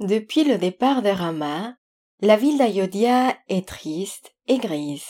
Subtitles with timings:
[0.00, 1.74] Depuis le départ de Rama,
[2.22, 5.04] la ville d'Ayodhya est triste et grise.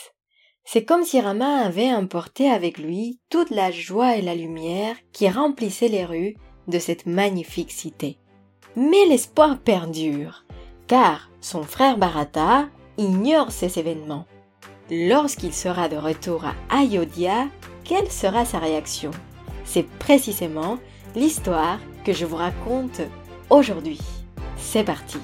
[0.65, 5.29] C'est comme si Rama avait emporté avec lui toute la joie et la lumière qui
[5.29, 6.35] remplissaient les rues
[6.67, 8.17] de cette magnifique cité.
[8.75, 10.43] Mais l'espoir perdure,
[10.87, 12.67] car son frère Bharata
[12.97, 14.25] ignore ces événements.
[14.89, 17.47] Lorsqu'il sera de retour à Ayodhya,
[17.85, 19.11] quelle sera sa réaction?
[19.63, 20.79] C'est précisément
[21.15, 22.99] l'histoire que je vous raconte
[23.49, 24.01] aujourd'hui.
[24.61, 25.17] C'est parti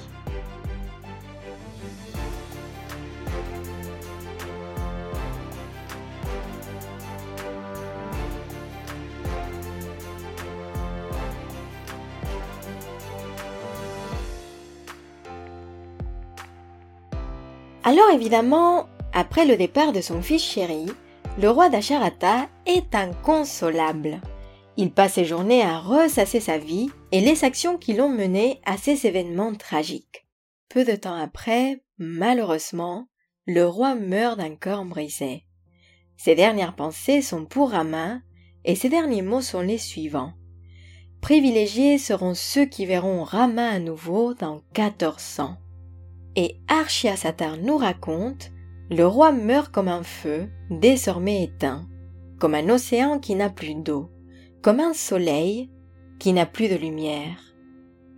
[17.88, 20.92] Alors évidemment, après le départ de son fils chéri,
[21.40, 24.20] le roi d'Acharata est inconsolable.
[24.80, 28.76] Il passe ses journées à ressasser sa vie et les actions qui l'ont mené à
[28.76, 30.24] ces événements tragiques.
[30.68, 33.08] Peu de temps après, malheureusement,
[33.44, 35.44] le roi meurt d'un corps brisé.
[36.16, 38.20] Ses dernières pensées sont pour Rama
[38.64, 40.34] et ses derniers mots sont les suivants.
[41.20, 45.56] Privilégiés seront ceux qui verront Rama à nouveau dans 1400.
[46.36, 48.52] Et Archiasatar nous raconte
[48.90, 51.88] le roi meurt comme un feu, désormais éteint,
[52.38, 54.12] comme un océan qui n'a plus d'eau,
[54.62, 55.70] comme un soleil
[56.18, 57.54] qui n'a plus de lumière.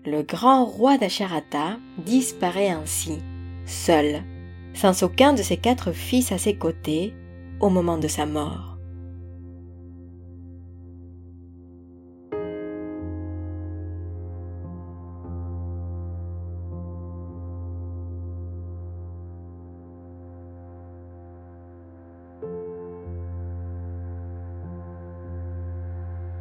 [0.05, 3.19] Le grand roi d'Acharata disparaît ainsi,
[3.67, 4.23] seul,
[4.73, 7.15] sans aucun de ses quatre fils à ses côtés,
[7.61, 8.70] au moment de sa mort.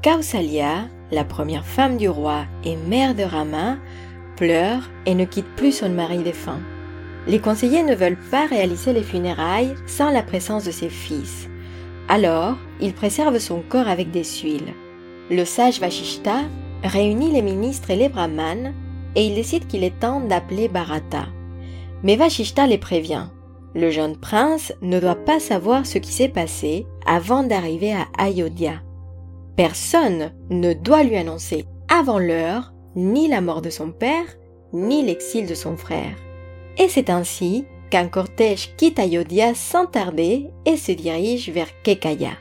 [0.01, 3.75] Kausalya, la première femme du roi et mère de Rama,
[4.37, 6.61] pleure et ne quitte plus son mari défunt.
[7.27, 11.49] Les conseillers ne veulent pas réaliser les funérailles sans la présence de ses fils.
[12.07, 14.73] Alors, ils préservent son corps avec des huiles.
[15.29, 16.43] Le sage Vashishta
[16.81, 18.73] réunit les ministres et les brahmanes
[19.15, 21.25] et il décide qu'il est temps d'appeler Bharata.
[22.03, 23.27] Mais Vashishta les prévient.
[23.75, 28.81] Le jeune prince ne doit pas savoir ce qui s'est passé avant d'arriver à Ayodhya.
[29.59, 34.23] Personne ne doit lui annoncer avant l'heure ni la mort de son père,
[34.71, 36.15] ni l'exil de son frère.
[36.77, 42.37] Et c'est ainsi qu'un cortège quitte Ayodhya sans tarder et se dirige vers Kekaya.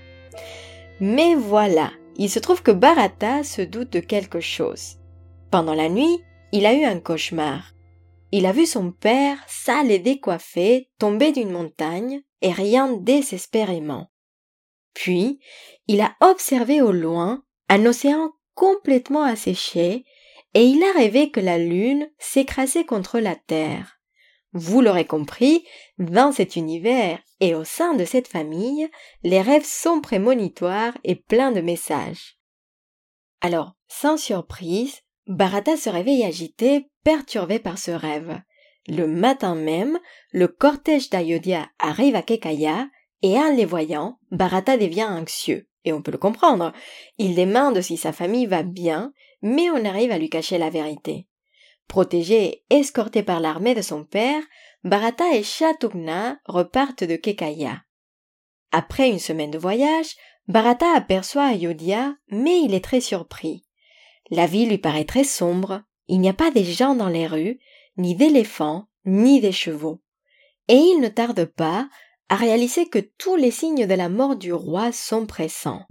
[1.01, 4.99] Mais voilà, il se trouve que Bharata se doute de quelque chose.
[5.51, 6.21] Pendant la nuit,
[6.53, 7.73] il a eu un cauchemar.
[8.31, 14.07] Il a vu son père, sale et décoiffé, tomber d'une montagne et rien désespérément.
[14.99, 15.39] Puis,
[15.87, 20.05] il a observé au loin un océan complètement asséché
[20.55, 24.01] et il a rêvé que la lune s'écrasait contre la terre.
[24.53, 25.65] Vous l'aurez compris,
[25.99, 28.91] dans cet univers et au sein de cette famille,
[29.23, 32.37] les rêves sont prémonitoires et pleins de messages.
[33.41, 38.41] Alors, sans surprise, Bharata se réveille agité, perturbé par ce rêve.
[38.89, 40.01] Le matin même,
[40.33, 42.89] le cortège d'Ayodhya arrive à Kekaya
[43.23, 45.69] et en les voyant, Bharata devient anxieux.
[45.85, 46.73] Et on peut le comprendre.
[47.19, 49.13] Il demande si sa famille va bien,
[49.43, 51.27] mais on arrive à lui cacher la vérité.
[51.87, 54.43] Protégé escorté par l'armée de son père,
[54.85, 57.83] Bharata et Shatugna repartent de Kekaya.
[58.71, 60.15] Après une semaine de voyage,
[60.47, 63.65] Bharata aperçoit Ayodhya, mais il est très surpris.
[64.31, 67.59] La ville lui paraît très sombre, il n'y a pas des gens dans les rues,
[67.97, 70.01] ni d'éléphants, ni des chevaux.
[70.69, 71.89] Et il ne tarde pas
[72.29, 75.83] à réaliser que tous les signes de la mort du roi sont pressants.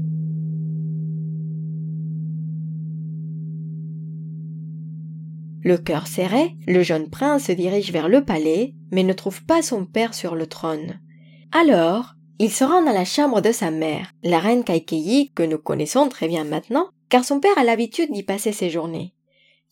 [5.64, 9.62] Le cœur serré, le jeune prince se dirige vers le palais, mais ne trouve pas
[9.62, 11.02] son père sur le trône.
[11.52, 15.58] Alors, il se rend dans la chambre de sa mère, la reine Kaikeyi, que nous
[15.58, 19.14] connaissons très bien maintenant, car son père a l'habitude d'y passer ses journées.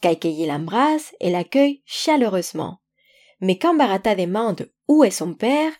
[0.01, 2.79] Kaikeyi l'embrasse et l'accueille chaleureusement.
[3.39, 5.71] Mais quand Bharata demande où est son père,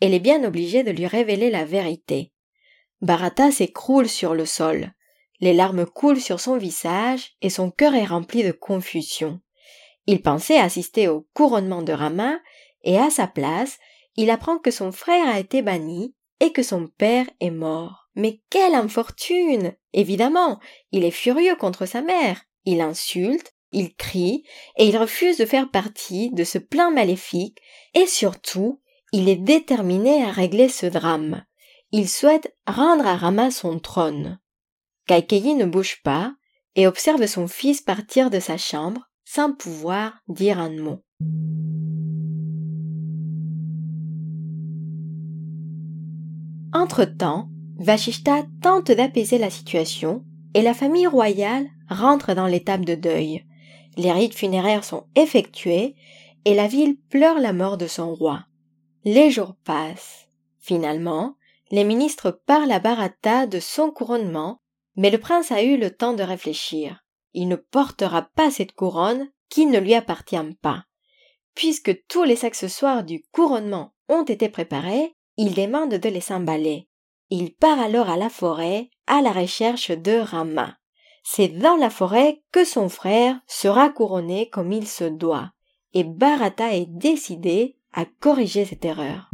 [0.00, 2.32] elle est bien obligée de lui révéler la vérité.
[3.00, 4.92] Bharata s'écroule sur le sol.
[5.40, 9.40] Les larmes coulent sur son visage et son cœur est rempli de confusion.
[10.06, 12.38] Il pensait assister au couronnement de Rama
[12.82, 13.78] et à sa place,
[14.16, 18.08] il apprend que son frère a été banni et que son père est mort.
[18.14, 19.74] Mais quelle infortune.
[19.92, 20.60] Évidemment,
[20.92, 22.42] il est furieux contre sa mère.
[22.64, 24.44] Il insulte, il crie,
[24.76, 27.58] et il refuse de faire partie de ce plan maléfique,
[27.94, 28.80] et surtout,
[29.16, 31.44] il est déterminé à régler ce drame.
[31.92, 34.40] Il souhaite rendre à Rama son trône.
[35.06, 36.34] Kaikeyi ne bouge pas
[36.74, 41.04] et observe son fils partir de sa chambre sans pouvoir dire un mot.
[46.72, 50.24] Entre-temps, Vashishta tente d'apaiser la situation
[50.54, 53.44] et la famille royale rentre dans l'étape de deuil.
[53.96, 55.94] Les rites funéraires sont effectués
[56.44, 58.46] et la ville pleure la mort de son roi.
[59.06, 60.28] Les jours passent.
[60.58, 61.36] Finalement,
[61.70, 64.62] les ministres parlent à Bharata de son couronnement,
[64.96, 67.04] mais le prince a eu le temps de réfléchir.
[67.34, 70.84] Il ne portera pas cette couronne qui ne lui appartient pas.
[71.54, 76.88] Puisque tous les accessoires du couronnement ont été préparés, il demande de les s'emballer.
[77.28, 80.78] Il part alors à la forêt à la recherche de Rama.
[81.22, 85.50] C'est dans la forêt que son frère sera couronné comme il se doit,
[85.92, 89.30] et Bharata est décidé à corriger cette erreur.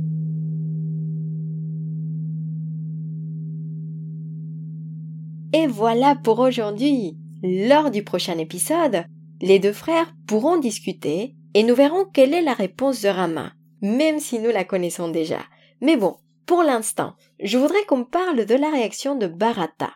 [5.52, 7.16] Et voilà pour aujourd'hui.
[7.42, 9.04] Lors du prochain épisode,
[9.40, 14.20] les deux frères pourront discuter et nous verrons quelle est la réponse de Rama, même
[14.20, 15.40] si nous la connaissons déjà.
[15.80, 16.16] Mais bon,
[16.46, 19.92] pour l'instant, je voudrais qu'on parle de la réaction de Bharata.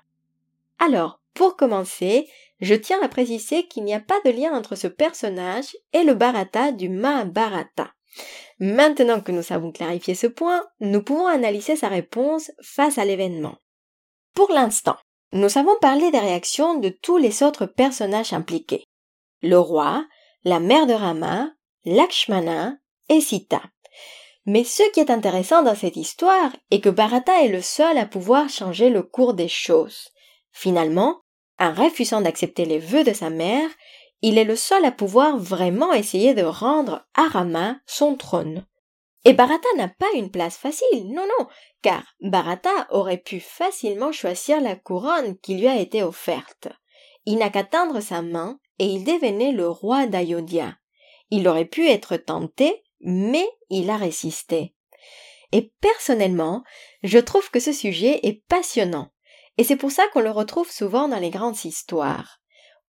[0.79, 2.27] Alors, pour commencer,
[2.61, 6.15] je tiens à préciser qu'il n'y a pas de lien entre ce personnage et le
[6.15, 7.93] Bharata du Mahabharata.
[8.61, 13.57] Maintenant que nous savons clarifier ce point, nous pouvons analyser sa réponse face à l'événement.
[14.35, 14.97] Pour l'instant,
[15.33, 18.85] nous avons parlé des réactions de tous les autres personnages impliqués.
[19.43, 20.07] Le roi,
[20.45, 21.51] la mère de Rama,
[21.85, 22.77] Lakshmana
[23.09, 23.63] et Sita.
[24.47, 28.07] Mais ce qui est intéressant dans cette histoire est que Bharata est le seul à
[28.07, 30.11] pouvoir changer le cours des choses.
[30.53, 31.23] Finalement,
[31.59, 33.69] en refusant d'accepter les vœux de sa mère,
[34.27, 38.65] il est le seul à pouvoir vraiment essayer de rendre à Rama son trône.
[39.27, 41.47] Et Bharata n'a pas une place facile, non, non,
[41.83, 46.69] car Bharata aurait pu facilement choisir la couronne qui lui a été offerte.
[47.27, 50.75] Il n'a qu'à tendre sa main et il devenait le roi d'Ayodhya.
[51.29, 54.75] Il aurait pu être tenté, mais il a résisté.
[55.53, 56.65] Et personnellement,
[57.03, 59.11] je trouve que ce sujet est passionnant,
[59.59, 62.41] et c'est pour ça qu'on le retrouve souvent dans les grandes histoires.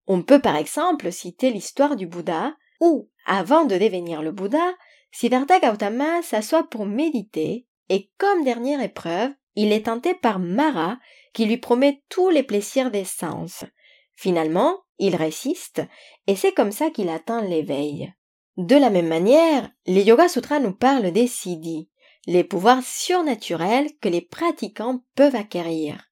[0.07, 4.74] On peut par exemple citer l'histoire du Bouddha, où, avant de devenir le Bouddha,
[5.12, 10.98] Siddhartha Gautama s'assoit pour méditer et comme dernière épreuve, il est tenté par Mara
[11.34, 13.63] qui lui promet tous les plaisirs des sens.
[14.13, 15.81] Finalement, il résiste
[16.28, 18.13] et c'est comme ça qu'il atteint l'éveil.
[18.57, 21.90] De la même manière, les Yoga Sutras nous parlent des siddhis,
[22.25, 26.10] les pouvoirs surnaturels que les pratiquants peuvent acquérir.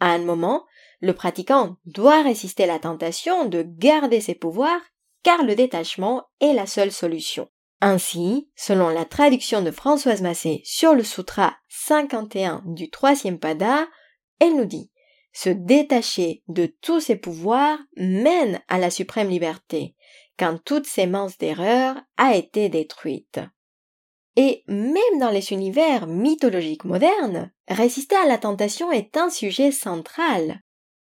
[0.00, 0.64] À un moment,
[1.02, 4.80] le pratiquant doit résister à la tentation de garder ses pouvoirs
[5.24, 7.48] car le détachement est la seule solution.
[7.80, 13.88] Ainsi, selon la traduction de Françoise Massé sur le Sutra 51 du troisième pada,
[14.38, 14.92] elle nous dit
[15.32, 19.96] Se détacher de tous ses pouvoirs mène à la suprême liberté,
[20.38, 23.40] quand toute sémence d'erreur a été détruite.
[24.36, 30.61] Et même dans les univers mythologiques modernes, résister à la tentation est un sujet central.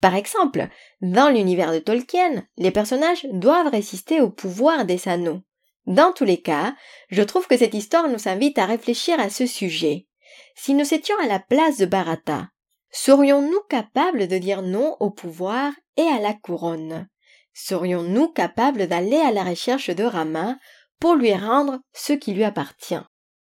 [0.01, 0.69] Par exemple,
[1.03, 5.43] dans l'univers de Tolkien, les personnages doivent résister au pouvoir des anneaux.
[5.87, 6.75] Dans tous les cas,
[7.11, 10.07] je trouve que cette histoire nous invite à réfléchir à ce sujet.
[10.55, 12.49] Si nous étions à la place de Bharata,
[12.91, 17.09] serions-nous capables de dire non au pouvoir et à la couronne?
[17.53, 20.59] Serions-nous capables d'aller à la recherche de Rama
[20.99, 23.03] pour lui rendre ce qui lui appartient?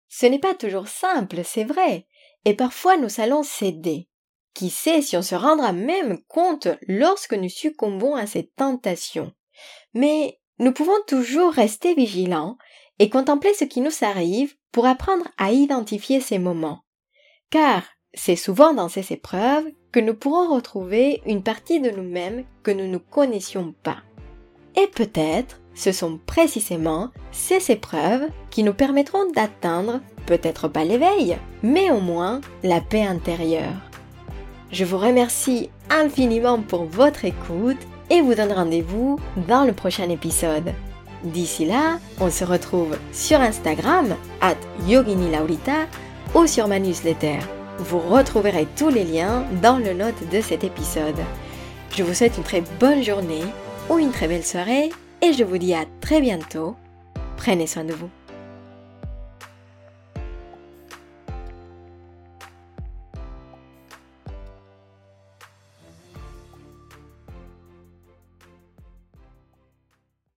[0.09, 2.07] Ce n'est pas toujours simple, c'est vrai,
[2.45, 4.09] et parfois nous allons céder.
[4.55, 9.33] Qui sait si on se rendra même compte lorsque nous succombons à cette tentation.
[9.95, 12.57] Mais nous pouvons toujours rester vigilants
[12.99, 16.85] et contempler ce qui nous arrive pour apprendre à identifier ces moments.
[17.51, 17.83] Car
[18.15, 22.87] c'est souvent dans ces épreuves que nous pourrons retrouver une partie de nous-mêmes que nous
[22.87, 23.99] ne connaissions pas.
[24.77, 31.91] Et peut-être ce sont précisément ces épreuves qui nous permettront d'atteindre, peut-être pas l'éveil, mais
[31.91, 33.91] au moins la paix intérieure.
[34.73, 37.79] Je vous remercie infiniment pour votre écoute
[38.11, 39.19] et vous donne rendez-vous
[39.49, 40.73] dans le prochain épisode.
[41.23, 44.57] D'ici là, on se retrouve sur Instagram, at
[44.87, 45.87] Yogini Laurita,
[46.35, 47.39] ou sur ma newsletter.
[47.79, 51.19] Vous retrouverez tous les liens dans le note de cet épisode.
[51.97, 53.45] Je vous souhaite une très bonne journée
[53.89, 54.91] ou une très belle soirée
[55.23, 56.77] et je vous dis à très bientôt.
[57.37, 58.11] Prenez soin de vous.